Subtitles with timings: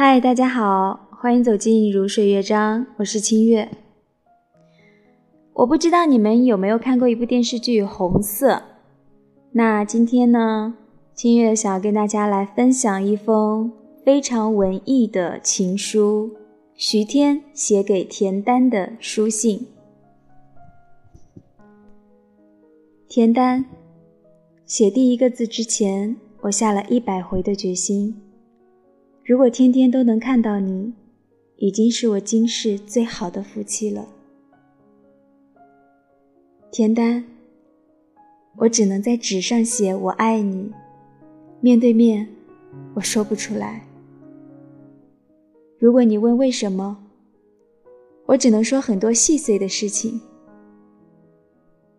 [0.00, 3.68] 嗨，大家好，欢迎走进如水乐章，我是清月。
[5.54, 8.52] 我不知道你们有没有看过一部电视剧《红色》，
[9.50, 10.76] 那今天呢，
[11.16, 13.72] 清月想要跟大家来分享一封
[14.04, 16.30] 非常文艺的情书，
[16.76, 19.66] 徐天写给田丹的书信。
[23.08, 23.64] 田丹，
[24.64, 28.14] 写第一个字之前，我下了一百回的决心。
[29.28, 30.94] 如果天天都能看到你，
[31.56, 34.08] 已经是我今世最好的福气了。
[36.72, 37.24] 田丹，
[38.56, 40.72] 我只能在纸上写我爱你，
[41.60, 42.26] 面对面
[42.94, 43.86] 我说不出来。
[45.78, 46.96] 如果你问为什么，
[48.24, 50.18] 我只能说很多细碎的事情。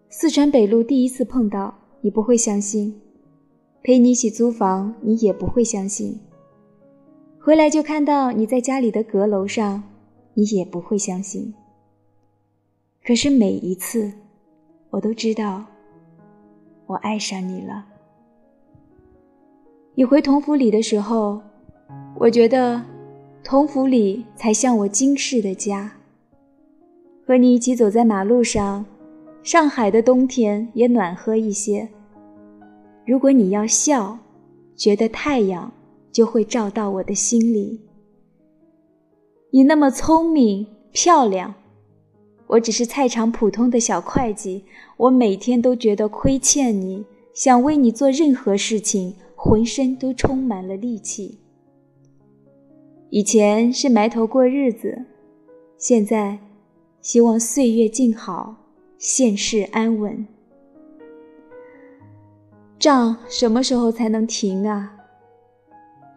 [0.09, 2.99] 四川北路第一次碰到你不会相信，
[3.83, 6.19] 陪你一起租房你也不会相信。
[7.41, 9.81] 回来就看到你在家里的阁楼上，
[10.33, 11.53] 你也不会相信。
[13.03, 14.11] 可是每一次，
[14.89, 15.63] 我都知道，
[16.85, 17.85] 我爱上你了。
[19.95, 21.41] 你回同福里的时候，
[22.15, 22.81] 我觉得
[23.41, 25.91] 同福里才像我今世的家。
[27.25, 28.85] 和你一起走在马路上，
[29.43, 31.87] 上海的冬天也暖和一些。
[33.05, 34.19] 如果你要笑，
[34.75, 35.71] 觉得太阳。
[36.11, 37.81] 就会照到我的心里。
[39.51, 41.53] 你那么聪明漂亮，
[42.47, 44.63] 我只是菜场普通的小会计，
[44.97, 51.39] 我每天都觉得亏欠你，想为你做任何事情，浑身都充满了力气。
[53.09, 55.05] 以前是埋头过日子，
[55.77, 56.37] 现在
[57.01, 58.55] 希望岁月静好，
[58.99, 60.27] 现世安稳。
[62.77, 64.98] 账什么时候才能停啊？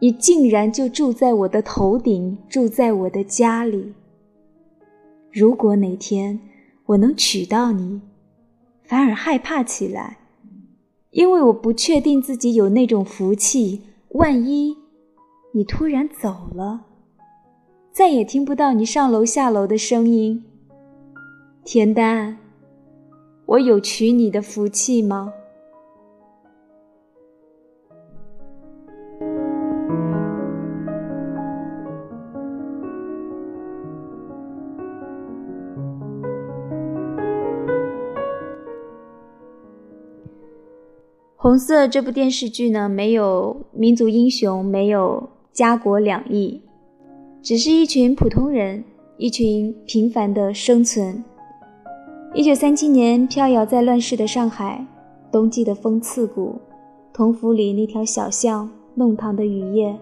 [0.02, 3.94] 你竟然就住在我的头顶，住在我的家里。
[5.30, 6.40] 如果哪天
[6.86, 8.00] 我能娶到你，
[8.82, 10.18] 反而害怕起来，
[11.12, 13.82] 因为我不确定自己有那种福气。
[14.08, 14.76] 万一
[15.54, 16.86] 你突然走了，
[17.92, 20.42] 再也听不到你上楼下楼的声音，
[21.64, 22.38] 田丹，
[23.46, 25.32] 我有娶你的福气吗？
[41.42, 46.62] 红色这部电视剧呢，没有民族英雄，没有家国两义，
[47.42, 48.84] 只是一群普通人，
[49.16, 51.24] 一群平凡的生存。
[52.32, 54.86] 一九三七年，飘摇在乱世的上海，
[55.32, 56.60] 冬季的风刺骨，
[57.12, 59.98] 同福里那条小巷，弄堂的雨夜，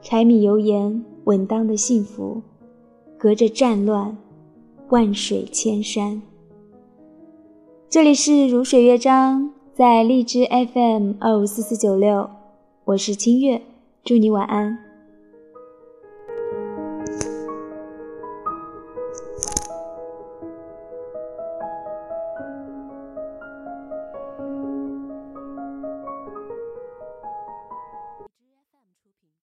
[0.00, 2.40] 柴米油盐，稳当的幸福，
[3.18, 4.16] 隔着战乱，
[4.88, 6.22] 万水千山。
[7.90, 9.52] 这里是如水乐章。
[9.80, 12.28] 在荔枝 FM 二五四四九六，
[12.84, 13.62] 我是清月，
[14.04, 14.89] 祝你晚安。